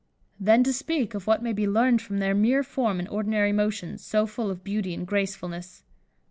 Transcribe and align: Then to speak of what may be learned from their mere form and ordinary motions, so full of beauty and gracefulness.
Then 0.39 0.63
to 0.63 0.73
speak 0.73 1.13
of 1.13 1.27
what 1.27 1.43
may 1.43 1.53
be 1.53 1.67
learned 1.67 2.01
from 2.01 2.17
their 2.17 2.33
mere 2.33 2.63
form 2.63 2.97
and 2.97 3.07
ordinary 3.09 3.51
motions, 3.51 4.03
so 4.03 4.25
full 4.25 4.49
of 4.49 4.63
beauty 4.63 4.95
and 4.95 5.05
gracefulness. 5.05 5.83